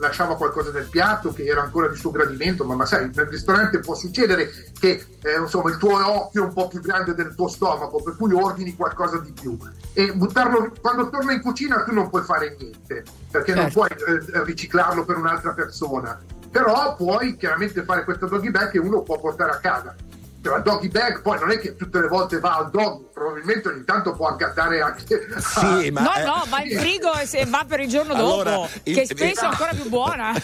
[0.00, 3.80] lasciava qualcosa nel piatto che era ancora di suo gradimento, ma, ma sai, nel ristorante
[3.80, 7.48] può succedere che eh, insomma, il tuo occhio è un po' più grande del tuo
[7.48, 9.58] stomaco, per cui ordini qualcosa di più.
[9.92, 13.78] E buttarlo, quando torna in cucina tu non puoi fare niente, perché non Certo.
[13.78, 16.18] puoi eh, riciclarlo per un'altra persona
[16.50, 19.94] però puoi chiaramente fare questa doggy bag che uno può portare a casa.
[20.42, 23.68] Cioè, la doggy bag poi non è che tutte le volte va al dog probabilmente
[23.68, 27.24] ogni tanto può anche andare anche Sì, ma no, eh, no, va in frigo e
[27.24, 30.34] se va per il giorno Allora, dopo, il- che spesso è ancora più buona.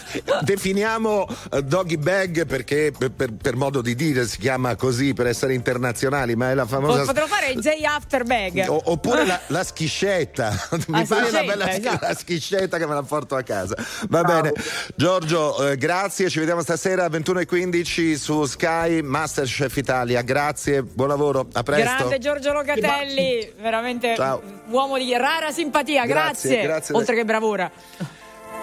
[0.41, 5.27] Definiamo eh, doggy bag perché per, per- per modo di dire si chiama così per
[5.27, 8.65] essere internazionali, ma è la famosa Potremmo fare il J After Bag.
[8.67, 10.49] O- oppure la, la schiscetta,
[10.87, 12.05] mi fai una schiscetta, bella esatto.
[12.07, 13.75] la schiscetta che me la porto a casa.
[14.09, 14.51] Va bene,
[14.95, 16.27] Giorgio, eh, grazie.
[16.27, 20.23] Ci vediamo stasera alle 21.15 su Sky Masterchef Italia.
[20.23, 21.83] Grazie, buon lavoro, a presto.
[21.83, 24.41] Grande Giorgio Locatelli, veramente Ciao.
[24.69, 26.61] uomo di rara simpatia, Grazie, grazie.
[26.63, 26.95] grazie.
[26.95, 27.69] Oltre che bravura.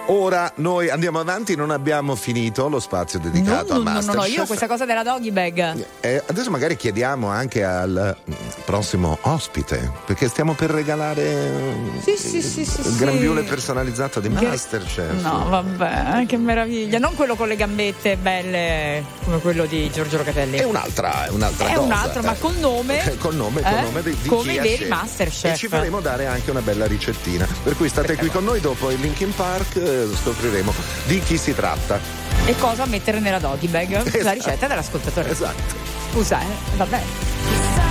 [0.07, 4.15] Ora noi andiamo avanti, non abbiamo finito lo spazio dedicato No, a no, no, Masterchef.
[4.15, 5.85] no, io questa cosa della doggy bag.
[6.01, 8.33] Eh, adesso magari chiediamo anche al mm,
[8.65, 11.73] prossimo ospite, perché stiamo per regalare eh,
[12.03, 12.95] Sì, sì, sì, sì, il sì.
[12.97, 15.21] grembiule personalizzato di Che- Masterchef.
[15.21, 16.97] No, vabbè, che meraviglia.
[16.99, 20.57] Non quello con le gambette belle come quello di Giorgio Locatelli.
[20.57, 22.39] È un'altra, è un'altra È cosa, un altro, ma eh.
[22.39, 22.99] col nome.
[23.21, 23.81] Col nome, Eh?
[23.81, 24.87] nome di, di Come i veri.
[24.87, 25.53] Masterchef.
[25.53, 27.47] E ci faremo dare anche una bella ricettina.
[27.63, 30.73] Per cui state qui con noi dopo il Linkin Park, eh, scopriremo
[31.05, 31.99] di chi si tratta.
[32.45, 34.21] E cosa mettere nella doggy bag?
[34.23, 35.29] La ricetta dell'ascoltatore.
[35.29, 35.75] Esatto.
[36.11, 36.75] Scusa, eh?
[36.75, 37.90] Vabbè.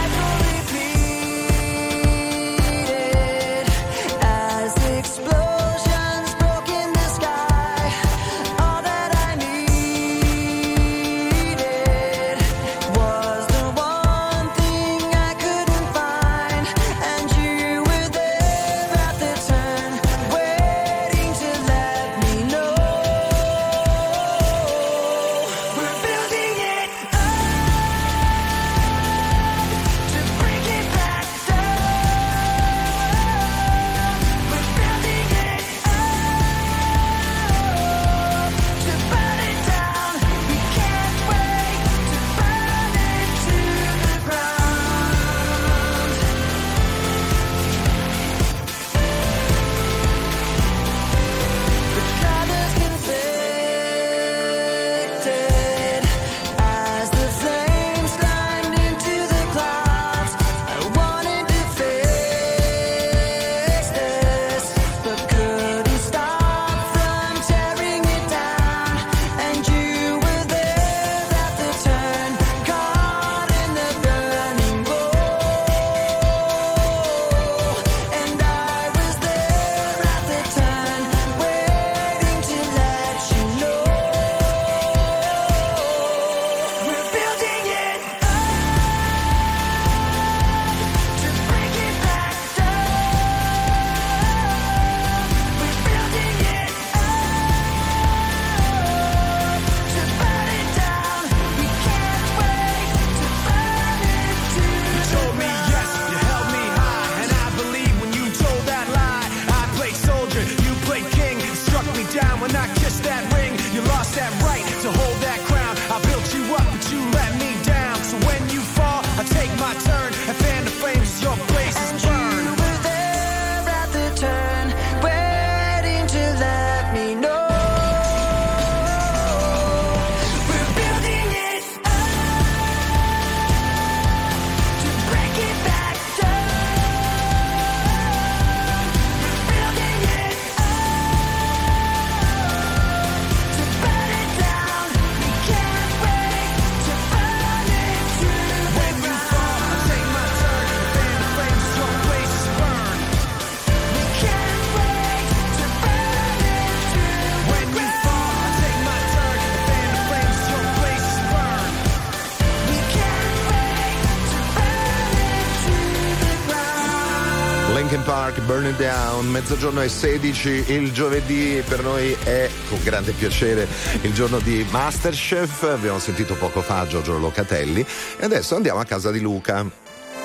[168.70, 173.66] It Down, mezzogiorno e 16, il giovedì per noi è con grande piacere
[174.02, 177.84] il giorno di Masterchef, abbiamo sentito poco fa Giorgio Locatelli
[178.18, 179.66] e adesso andiamo a casa di Luca.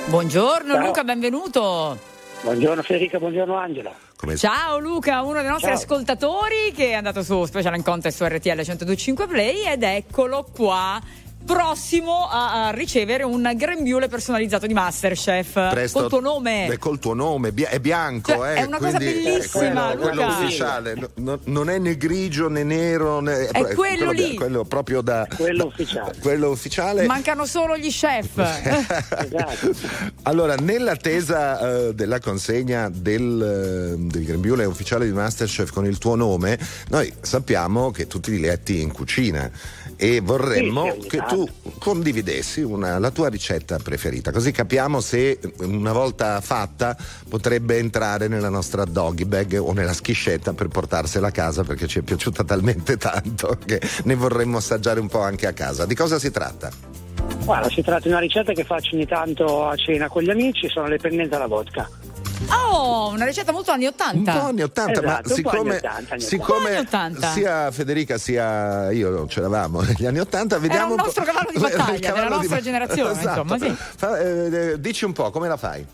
[0.05, 0.85] Buongiorno Ciao.
[0.85, 1.97] Luca, benvenuto.
[2.41, 3.91] Buongiorno Federica, buongiorno Angela.
[4.15, 5.77] Come Ciao Luca, uno dei nostri Ciao.
[5.77, 11.01] ascoltatori che è andato su Special Contest su RTL 1025 Play ed eccolo qua.
[11.45, 16.65] Prossimo a, a ricevere un grembiule personalizzato di Masterchef Presto- col tuo nome.
[16.67, 20.21] Beh, col tuo nome, è bianco, Cioè, eh, è una cosa quindi bellissima, quello, quello
[20.25, 20.37] Luca.
[20.39, 24.29] ufficiale, no- no- non è né grigio né nero, né- È quello lì.
[24.31, 26.15] bia- quello proprio da Quello ufficiale.
[26.19, 27.05] quello ufficiale.
[27.05, 28.37] Mancano solo gli chef.
[29.25, 29.71] Esatto.
[30.23, 36.15] Allora, nell'attesa eh, della consegna del, eh, del grembiule ufficiale di Masterchef con il tuo
[36.15, 36.57] nome,
[36.89, 39.49] noi sappiamo che tu ti diletti in cucina
[39.97, 41.47] e vorremmo Sì, che tu
[41.79, 46.95] condividessi una- la tua ricetta preferita, così capiamo se una volta fatta
[47.29, 51.99] potrebbe entrare nella nostra doggy bag o nella schiscetta per portarsela a casa perché ci
[51.99, 55.85] è piaciuta talmente tanto che ne vorremmo assaggiare un po' anche a casa.
[55.85, 56.69] Di cosa si tratta?
[57.43, 60.67] Guarda, si tratta di una ricetta che faccio ogni tanto a cena con gli amici,
[60.67, 61.87] sono le pennette alla vodka.
[62.49, 64.31] Oh, una ricetta molto anni 80.
[64.33, 66.77] Un po' anni 80, ma Esatto, un po' siccome, anni 80, anni siccome Un anni
[66.85, 67.27] 80.
[67.31, 71.55] sia Federica sia io c'eravamo negli anni 80, vediamo un un po'- nostro cavallo di
[71.57, 73.41] Il battaglia, cavallo della di nostra ba- generazione, Esatto.
[73.41, 73.75] insomma, sì.
[73.97, 75.85] Fa- eh, dici un po' come la fai?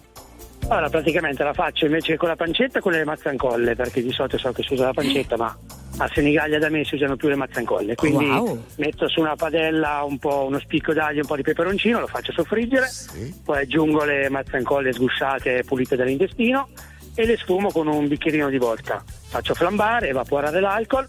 [0.67, 4.51] Allora, praticamente la faccio invece con la pancetta con le mazzancolle, perché di solito so
[4.51, 5.57] che si usa la pancetta, ma
[5.97, 7.95] a Senigallia da me si usano più le mazzancolle.
[7.95, 8.63] Quindi Wow.
[8.77, 12.31] metto su una padella un po' uno spicco d'aglio, un po' di peperoncino, lo faccio
[12.31, 12.87] soffriggere,
[13.43, 16.67] poi aggiungo le mazzancolle sgusciate e pulite dall'intestino
[17.13, 19.03] e le sfumo con un bicchierino di vodka.
[19.29, 21.07] Faccio flambare, evaporare l'alcol,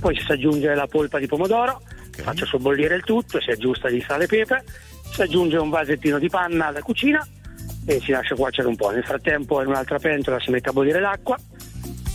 [0.00, 4.24] poi si aggiunge la polpa di pomodoro, faccio sobbollire il tutto, si aggiusta di sale
[4.24, 4.62] e pepe,
[5.10, 7.26] si aggiunge un vasettino di panna da cucina
[7.86, 8.90] e si lascia cuocere un po'.
[8.90, 11.36] Nel frattempo in un'altra pentola si mette a bollire l'acqua,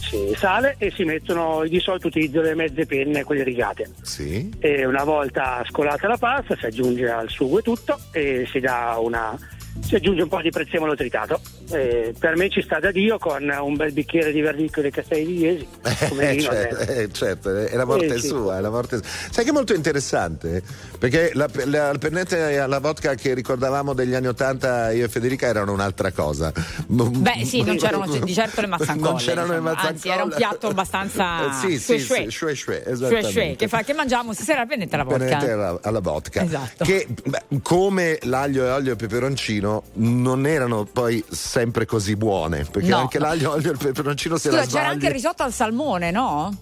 [0.07, 3.89] si sale e si mettono, di solito utilizzo le mezze penne, quelle rigate.
[4.01, 4.49] Sì.
[4.59, 8.97] E una volta scolata la pasta si aggiunge al sugo e tutto e si dà
[8.99, 9.37] una
[9.85, 11.39] si aggiunge un po' di prezzemolo tritato.
[11.69, 15.25] E per me ci sta da Dio con un bel bicchiere di verdicchio dei castelli
[15.25, 15.67] di Iesi.
[16.09, 17.01] come Eh, vino, certo, eh.
[17.03, 18.27] eh, certo, è la morte Eh, sì.
[18.27, 20.61] sua, è la morte Sai che è molto interessante?
[20.97, 25.09] Perché la, la, la pennetta e la vodka che ricordavamo degli anni Ottanta io e
[25.09, 26.51] Federica erano un'altra cosa.
[26.87, 29.09] Beh, sì, non c'erano di certo le mazzancolle.
[29.09, 29.69] Non c'erano le insomma.
[29.73, 29.93] mazzancolle.
[29.95, 31.35] Anzi, era un piatto abbastanza.
[31.47, 35.35] Eh, sì, sì, shue shue, Shue che, fa, che mangiamo stasera la pennetta alla Pennette
[35.35, 35.53] vodka.
[35.53, 36.83] alla, alla vodka Esatto.
[36.83, 42.89] che beh, come l'aglio e olio e peperoncino non erano poi sempre così buone perché
[42.89, 42.97] No.
[42.97, 45.53] anche l'aglio, olio e il peperoncino se Scusa, la c'era sbagli anche il risotto al
[45.53, 46.55] salmone, no?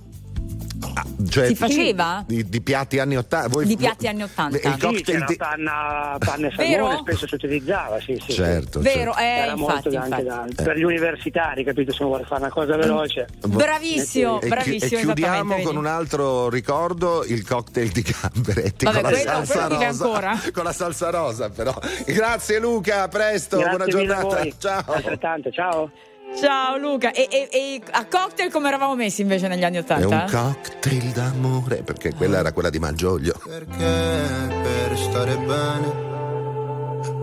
[1.29, 2.23] Cioè, si faceva?
[2.27, 4.57] di, di piatti anni 80 voi- Di piatti anni 80.
[4.57, 6.85] il Sì, cocktail c'era di- panna, panna e Vero?
[6.85, 8.33] salmone, spesso si utilizzava, sì, sì.
[8.33, 9.19] Certo, Vero, certo.
[9.19, 10.53] eh, Era molto infatti, anche infatti.
[10.55, 11.91] da- per gli universitari, capito?
[11.91, 13.27] Se uno vuole fare una cosa veloce.
[13.45, 14.99] Bravissimo, e, chi- bravissimo.
[14.99, 19.53] e chiudiamo con un altro ricordo il cocktail di gamberetti Vabbè, con la quello- salsa
[19.53, 20.39] quello vive rosa ancora?
[20.53, 21.73] con la salsa rosa però
[22.05, 25.91] grazie Luca a presto Grazie buona giornata ciao Altrettanto, ciao.
[26.39, 27.11] Ciao Luca.
[27.11, 30.15] E, e- e a cocktail come eravamo messi invece negli anni è 80?
[30.15, 36.03] un cocktail d'amore perché quella era quella di Malgioglio Perché per stare bene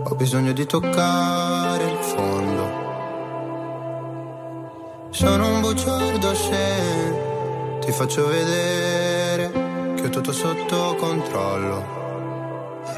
[0.05, 2.81] ho bisogno di toccare il fondo.
[5.11, 9.51] Sono un bugiardo se ti faccio vedere
[9.95, 12.02] che ho tutto sotto controllo.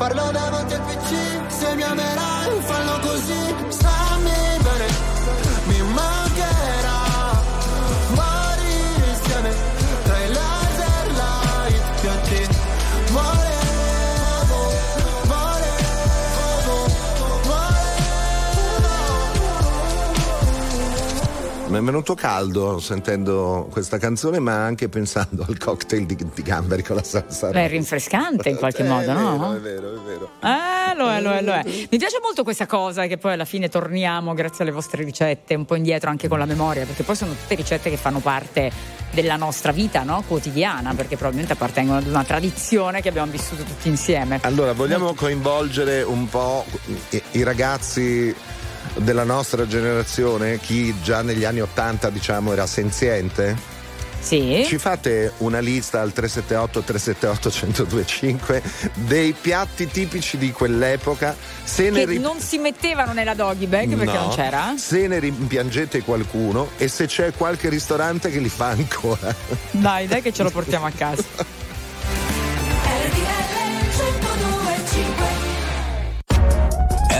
[0.00, 1.10] farlo davanti al PC
[1.58, 3.99] Se mi amerai fallo così Stammi
[21.80, 26.96] è venuto caldo sentendo questa canzone, ma anche pensando al cocktail di, di gamberi con
[26.96, 27.50] la salsa.
[27.50, 29.38] Beh, è rinfrescante in qualche Eh, modo, è no?
[29.38, 30.30] vero, è vero, è vero.
[30.40, 31.62] Eh, lo è, lo è, lo è.
[31.64, 35.64] Mi piace molto questa cosa che poi alla fine torniamo grazie alle vostre ricette un
[35.64, 38.70] po' indietro anche con la memoria, perché poi sono tutte ricette che fanno parte
[39.12, 40.22] della nostra vita no?
[40.26, 44.38] quotidiana, perché probabilmente appartengono ad una tradizione che abbiamo vissuto tutti insieme.
[44.42, 46.64] Allora, vogliamo coinvolgere un po'
[47.10, 48.34] i, i ragazzi
[48.96, 53.78] della nostra generazione, chi già negli anni Ottanta diciamo era senziente?
[54.20, 54.64] Sì.
[54.66, 58.62] Ci fate una lista al 378 378 1025
[59.06, 61.34] dei piatti tipici di quell'epoca?
[61.64, 64.26] Se Che ri- non si mettevano nella doggy bag perché No.
[64.26, 64.74] non c'era?
[64.76, 69.34] Se ne rimpiangete qualcuno e se c'è qualche ristorante che li fa ancora.
[69.70, 71.24] Dai, dai che ce lo portiamo a casa.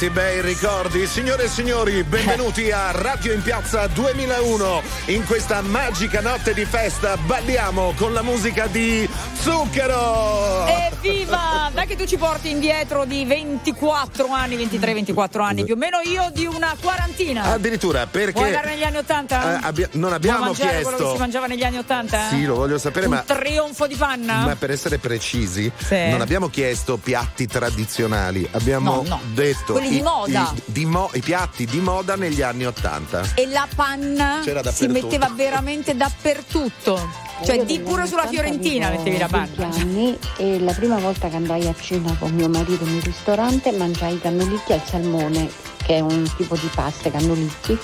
[0.00, 1.06] Quanti bei ricordi.
[1.06, 4.82] Signore e signori, benvenuti a Radio in Piazza 2001.
[5.08, 9.06] In questa magica notte di festa balliamo con la musica di
[9.40, 10.66] Zucchero.
[10.66, 11.70] Evviva!
[11.72, 16.28] Dai che tu ci porti indietro di 24 anni, 23-24 anni, più o meno io
[16.32, 17.44] di una quarantina.
[17.44, 19.60] Addirittura perché Vuoi andare negli anni 80?
[19.60, 21.12] eh, abbia- non abbiamo mangiare quello che chiesto.
[21.14, 22.28] si mangiava negli anni 80?
[22.28, 24.44] Sì, lo voglio sapere, Un ma trionfo di panna?
[24.44, 26.08] Ma per essere precisi, Sì.
[26.10, 29.20] non abbiamo chiesto piatti tradizionali, abbiamo No, no.
[29.32, 30.52] detto Quelli di i, moda.
[30.54, 33.22] i- di mo- i piatti di moda negli anni Ottanta.
[33.34, 37.28] E la panna si metteva veramente dappertutto.
[37.42, 39.74] Cioè, Io di pure sulla 80 Fiorentina mettevi la 20 panna.
[39.76, 43.72] anni e la prima volta che andai a cena con mio marito in un ristorante
[43.72, 45.50] mangiai i cannolicchi al salmone,
[45.84, 47.78] che è un tipo di pasta, cannolicchi,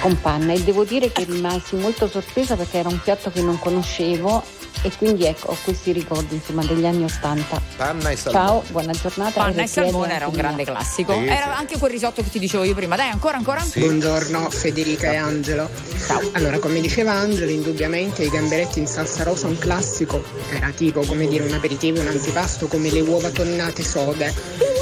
[0.00, 0.52] con panna.
[0.52, 4.42] E devo dire che rimasi molto sorpresa perché era un piatto che non conoscevo
[4.82, 7.60] e quindi ecco ho questi ricordi insomma degli anni Ottanta.
[7.76, 8.46] Panna e salmone.
[8.46, 9.40] Ciao, buona giornata.
[9.40, 11.12] Panna e salmone era un grande classico.
[11.14, 11.60] Sì, era sì.
[11.60, 12.96] anche quel risotto che ti dicevo io prima.
[12.96, 13.64] Dai, ancora, ancora?
[13.74, 15.68] Buongiorno Federica e Angelo.
[16.32, 20.22] Allora, come diceva Angelo, indubbiamente i gamberetti in salsa rosa un classico.
[20.50, 24.81] Era tipo, come dire, un aperitivo, un antipasto come le uova tonnate sode.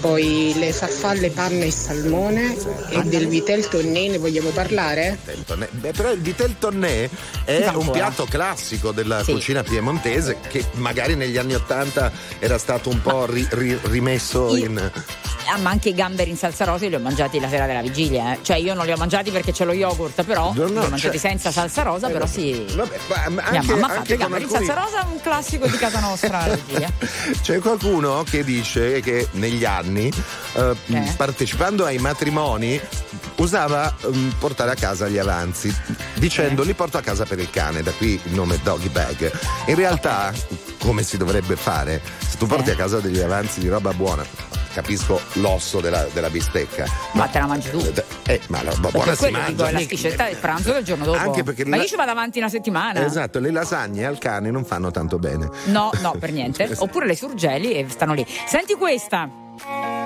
[0.00, 2.56] Poi le farfalle, panna e salmone
[2.90, 5.18] e del vitel tonné ne vogliamo parlare?
[5.70, 7.08] Beh, però il vitel tonné
[7.44, 9.32] è fa un piatto classico della Sì.
[9.32, 14.64] cucina piemontese che magari negli anni Ottanta era stato un po' ri- ri- rimesso Io-
[14.64, 14.90] in...
[15.48, 18.32] Ah, ma anche i gamberi in salsa rosa li ho mangiati la sera della vigilia.
[18.32, 18.38] eh.
[18.42, 20.88] Cioè, io non li ho mangiati perché c'è lo yogurt, però No, no, li ho
[20.88, 22.66] mangiati cioè- senza salsa rosa, Eh, però sì.
[22.74, 25.68] Vabbè, ma- ma Mia anche- mamma anche i gamberi alcuni- in salsa rosa, un classico
[25.68, 26.48] di casa nostra.
[27.42, 30.10] C'è qualcuno che dice che negli anni,
[30.54, 31.14] eh, Eh?
[31.16, 32.80] partecipando ai matrimoni,
[33.36, 35.74] usava mm, portare a casa gli avanzi,
[36.14, 39.30] dicendo li porto a casa per il cane, da qui il nome doggy bag.
[39.66, 40.32] In realtà,
[40.86, 42.74] come si dovrebbe fare, se tu porti Eh.
[42.74, 44.24] a casa degli avanzi di roba buona,
[44.72, 46.84] capisco l'osso della, della bistecca.
[47.12, 47.78] Ma te la mangi tu.
[48.26, 49.48] Eh, ma la roba buona si mangia.
[49.66, 51.18] dico, la schiscetta del pranzo del giorno dopo.
[51.18, 53.04] Anche perché Ma la- io ci vado avanti una settimana.
[53.04, 55.48] Esatto, le lasagne al cane non fanno tanto bene.
[55.66, 56.70] No, no, per niente.
[56.78, 58.24] Oppure le surgeli e stanno lì.
[58.46, 59.28] Senti questa.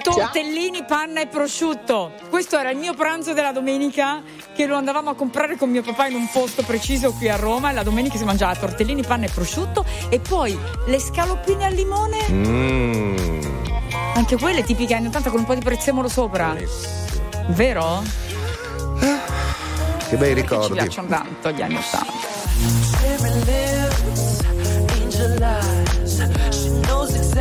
[0.02, 2.12] Tortellini, panna e prosciutto.
[2.28, 4.22] Questo era il mio pranzo della domenica
[4.54, 7.70] che lo andavamo a comprare con mio papà in un posto preciso qui a Roma.
[7.70, 12.18] E la domenica si mangiava tortellini, panna e prosciutto e poi le scaloppine al limone.
[12.30, 13.40] Mm.
[14.14, 16.56] Anche quelle tipiche anni 80 con un po' di prezzemolo sopra.
[17.48, 18.02] Vero?
[20.08, 20.72] Che bei Ci ricordi.
[20.74, 23.69] piacciono tanto gli anni 80.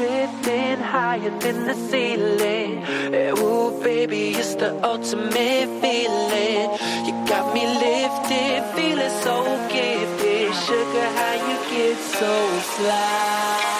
[0.00, 2.82] Drifting higher than the ceiling.
[3.12, 6.70] Eh, Ooh, baby, it's the ultimate feeling.
[7.04, 10.54] You got me lifted, feeling so gifted.
[10.64, 12.32] Sugar, how you get so
[12.76, 13.79] fly?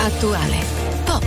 [0.00, 0.64] Attuale,
[1.04, 1.22] pop,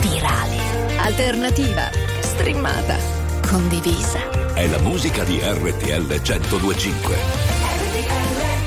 [0.00, 0.58] virale,
[0.98, 1.88] alternativa,
[2.20, 2.98] streamata,
[3.46, 4.52] condivisa.
[4.52, 7.16] È la musica di RTL 1025.
[7.92, 8.59] Mi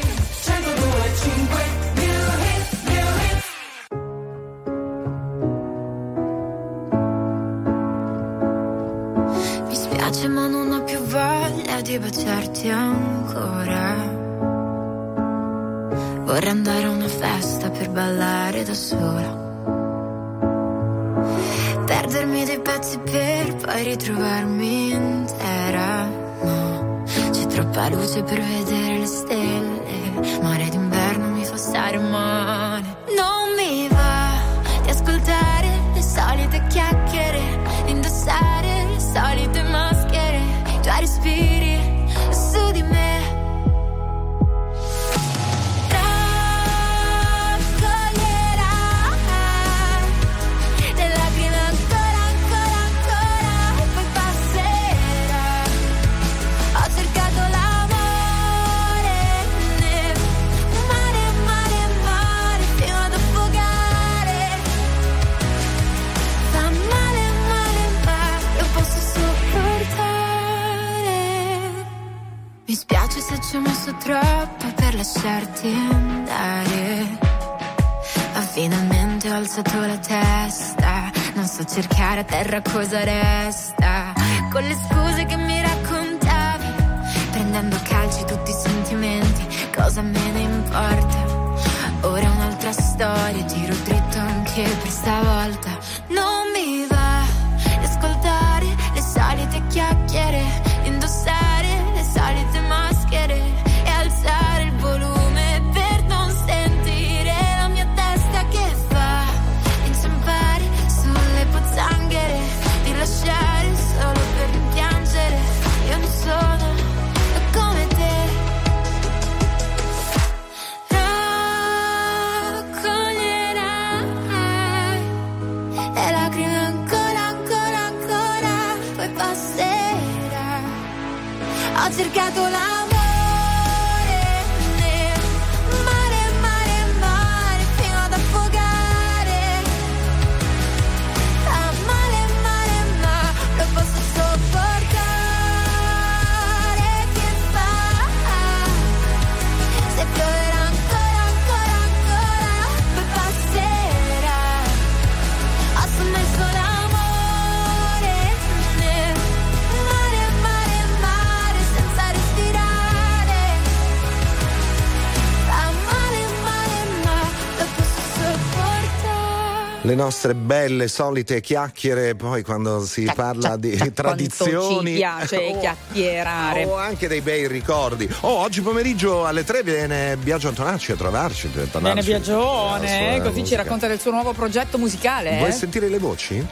[169.94, 174.90] Le nostre belle solite chiacchiere, poi quando si parla di tradizioni.
[174.94, 176.66] ci piace o- chiacchierare.
[176.66, 178.10] O anche dei bei ricordi.
[178.22, 181.48] Oh, oggi pomeriggio alle 3 viene Biagio Antonacci a trovarci.
[181.50, 183.58] per Bene Biagione, così ci musica.
[183.58, 185.38] racconta del suo nuovo progetto musicale.
[185.38, 185.54] Vuoi eh?
[185.54, 186.44] sentire le voci?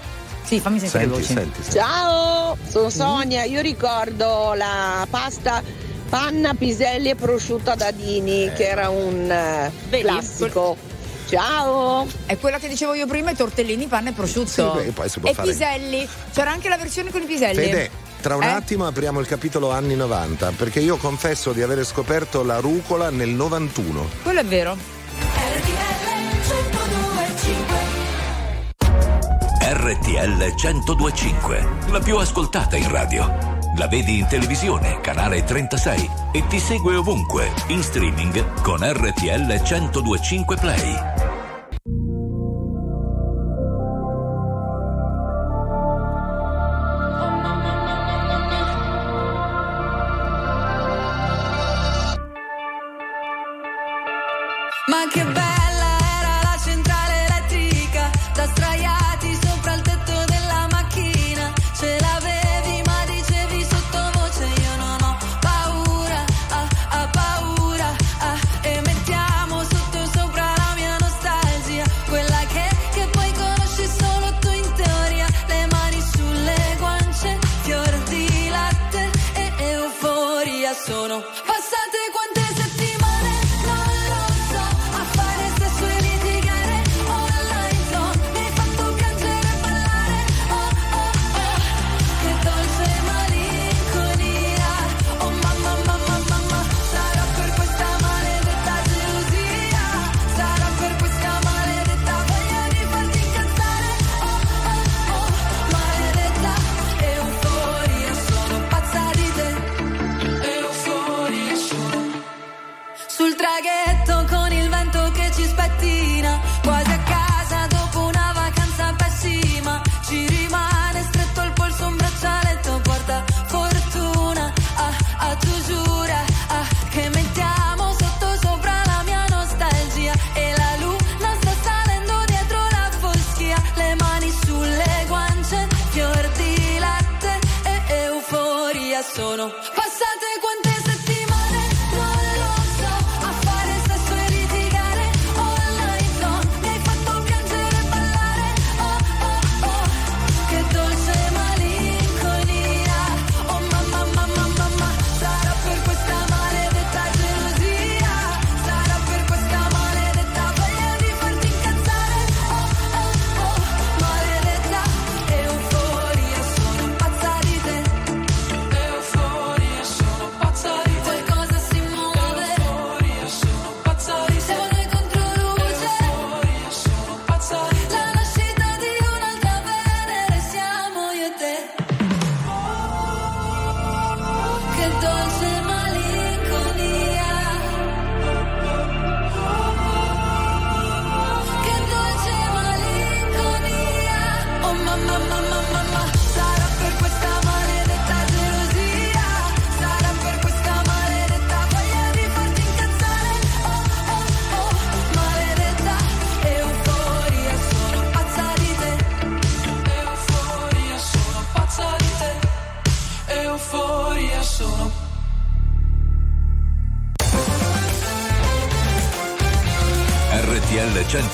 [0.43, 1.33] Sì, fammi sentire Senti, le voci.
[1.33, 1.79] senti, senti.
[1.79, 3.43] Ciao, sono Sonia.
[3.45, 5.63] Io ricordo la pasta
[6.09, 10.89] panna, piselli e prosciutto da Dini, che era un eh, classico.
[11.31, 12.05] Ciao!
[12.25, 14.47] È quella che dicevo io prima, i tortellini, panna e prosciutto.
[14.49, 16.05] Sì, beh, poi si può e fare- piselli.
[16.33, 17.55] C'era anche la versione con i piselli.
[17.55, 17.89] Fede,
[18.21, 18.47] tra un Eh?
[18.47, 23.29] attimo apriamo il capitolo anni 90, perché io confesso di aver scoperto la rucola nel
[23.29, 24.09] 91.
[24.23, 24.77] Quello è vero.
[29.63, 33.59] RTL 1025, la più ascoltata in radio.
[33.77, 40.57] La vedi in televisione, canale 36 e ti segue ovunque, in streaming con RTL 1025
[40.57, 41.20] Play.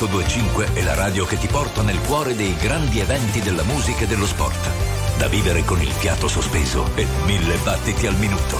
[0.07, 4.07] 1025 è la radio che ti porta nel cuore dei grandi eventi della musica e
[4.07, 4.69] dello sport.
[5.17, 8.57] Da vivere con il fiato sospeso e mille battiti al minuto.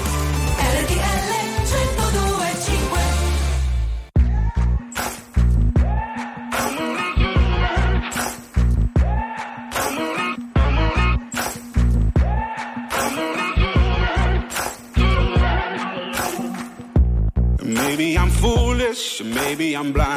[0.58, 3.00] RTL 1025
[17.64, 20.17] Maybe I'm foolish, maybe I'm blind.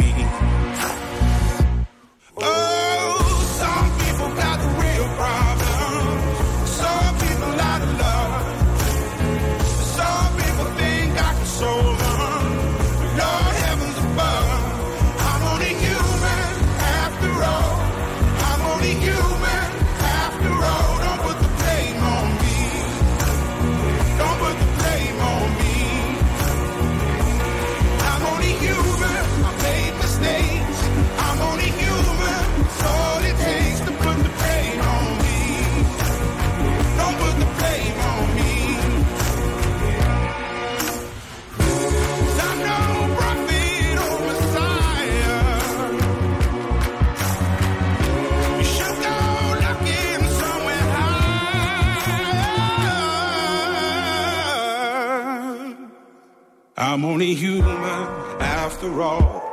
[57.21, 58.07] Only human
[58.41, 59.43] after all.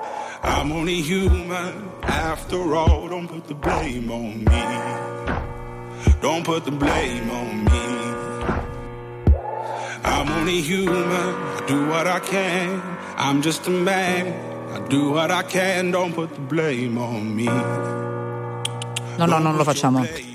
[0.42, 3.08] I'm only human after all.
[3.10, 4.62] Don't put the blame on me.
[6.22, 7.86] Don't put the blame on me.
[10.02, 11.04] I'm only human.
[11.04, 12.80] I do what I can.
[13.18, 14.32] I'm just a man.
[14.72, 15.90] I do what I can.
[15.90, 17.44] Don't put the blame on me.
[19.18, 20.27] No, no, non lo facciamo.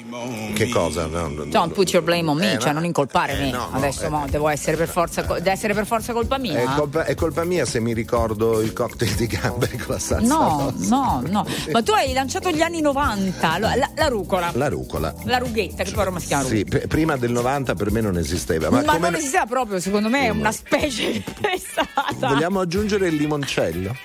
[0.54, 1.06] Che cosa?
[1.08, 2.76] No, no, Don't put your blame on me, Eh, cioè no.
[2.80, 3.50] non incolpare me.
[3.52, 4.10] no, no, Adesso eh.
[4.10, 6.60] mo, devo essere per forza, deve essere per forza colpa mia.
[6.60, 10.26] È colpa, è colpa mia se mi ricordo il cocktail di gamberi con la salsa
[10.28, 11.46] No, no, no.
[11.72, 15.14] Ma tu hai lanciato gli anni 90, la, la- la rucola, La rucola.
[15.26, 18.18] la rughetta, che poi Roma si chiama Sì, p- prima del 90 per me non
[18.18, 18.70] esisteva.
[18.70, 22.28] Ma, Ma, non esisteva proprio, secondo me è una specie pensata.
[22.28, 23.96] vogliamo aggiungere il limoncello?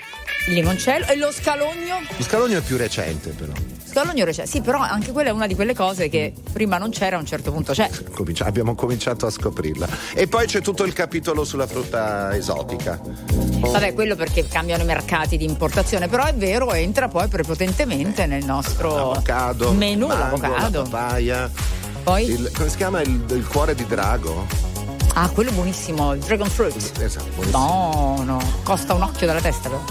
[0.49, 1.97] Il limoncello e lo scalogno?
[2.17, 3.53] Lo scalogno è più recente, però.
[3.91, 4.47] Scalogno c'è.
[4.47, 7.27] Sì, però anche quella è una di quelle cose che prima non c'era, a un
[7.27, 7.89] certo punto c'è.
[8.13, 9.89] Cominci- abbiamo cominciato a scoprirla.
[10.15, 13.01] E poi c'è tutto il capitolo sulla frutta esotica.
[13.03, 18.45] Vabbè, quello perché cambiano i mercati di importazione, però è vero, entra poi prepotentemente nel
[18.45, 20.83] nostro L'avocado, menù, mango, l'avocado.
[20.83, 21.51] la papaya.
[22.03, 22.25] Poi?
[22.25, 24.47] Il, come si chiama il, il cuore di drago?
[25.15, 26.77] Ah, quello buonissimo, il dragon fruit.
[27.01, 27.59] Esatto, buonissimo.
[27.59, 29.83] No, no, costa un occhio dalla testa però.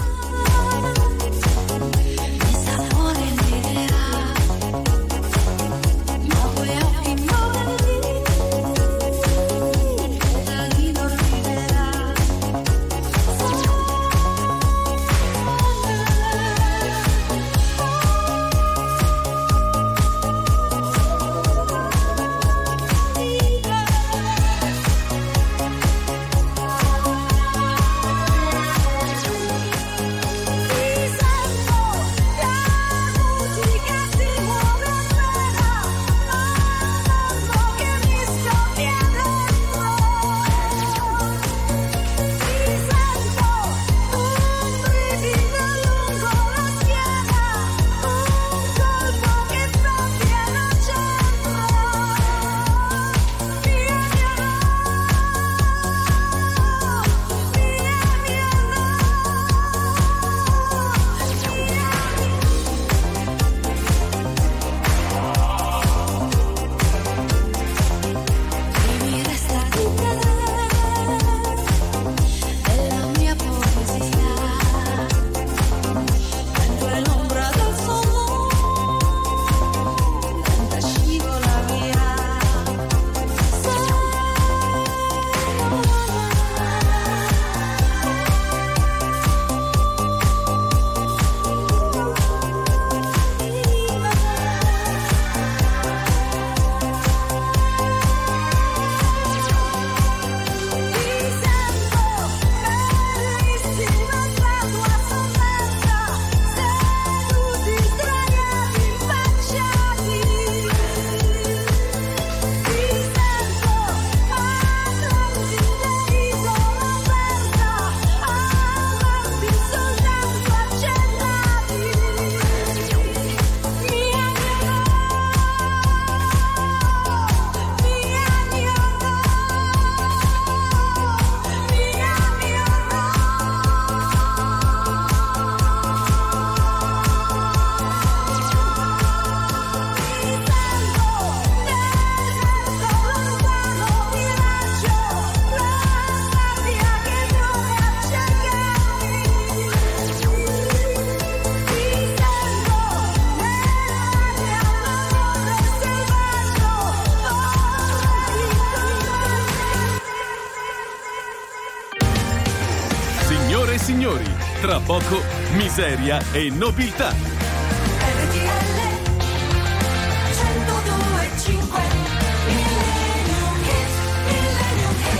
[165.78, 167.14] Miseria e nobiltà.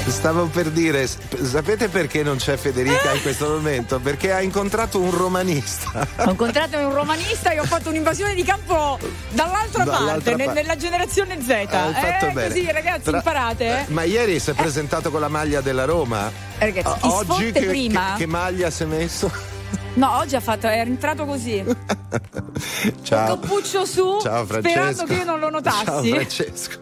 [0.08, 4.00] Stavo per dire, sapete perché non c'è Federica in questo momento?
[4.00, 6.06] Perché ha incontrato un romanista.
[6.24, 8.98] Ho incontrato un romanista e ho fatto un'invasione di campo
[9.30, 10.60] dall'altra, Dall'altra parte, parte.
[10.60, 11.48] nella generazione Z.
[11.50, 12.48] Hai fatto eh, bene.
[12.48, 13.64] così ragazzi, Tra- imparate.
[13.66, 13.84] eh.
[13.88, 16.30] Ma ieri si è presentato con la maglia della Roma.
[16.58, 18.12] Eh, ragazzi, chi Oggi che, prima?
[18.12, 19.30] che- che maglia si è messo?
[19.98, 21.64] No, oggi ha fatto, è entrato così.
[23.02, 23.38] Ciao.
[23.38, 24.70] Cappuccio su, Ciao Francesco.
[24.70, 25.84] sperando che io non lo notassi.
[25.84, 26.78] Ciao Francesco.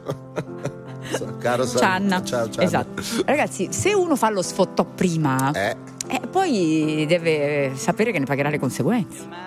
[1.39, 2.23] Caro Cianna.
[2.23, 2.63] Ciao Cianna.
[2.67, 3.03] Esatto.
[3.25, 5.77] Ragazzi, se uno fa lo sfottò prima, Eh.
[6.09, 9.45] eh, poi deve sapere che ne pagherà le conseguenze.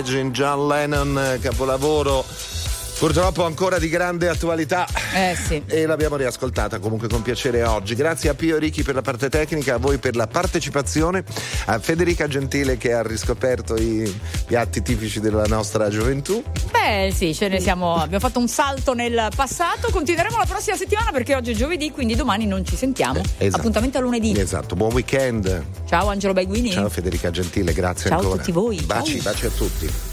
[0.00, 2.24] Imagine John Lennon, capolavoro.
[2.98, 4.86] Purtroppo ancora di grande attualità.
[5.14, 5.62] Eh sì.
[5.66, 7.94] E l'abbiamo riascoltata comunque con piacere oggi.
[7.94, 11.22] Grazie a Pio Ricchi per la parte tecnica, a voi per la partecipazione,
[11.66, 14.10] a Federica Gentile che ha riscoperto i
[14.46, 16.42] piatti tipici della nostra gioventù.
[16.82, 17.94] Beh, sì, ce ne siamo.
[17.94, 19.90] Abbiamo fatto un salto nel passato.
[19.90, 23.20] Continueremo la prossima settimana perché oggi è giovedì, quindi domani non ci sentiamo.
[23.36, 23.56] Esatto.
[23.56, 24.38] Appuntamento a lunedì.
[24.38, 25.62] Esatto, buon weekend.
[25.86, 26.70] Ciao Angelo Baiguini.
[26.70, 28.38] Ciao Federica Gentile, grazie Ciao a ancora.
[28.38, 28.80] tutti voi.
[28.80, 29.30] Baci, Ciao.
[29.32, 30.09] baci a tutti.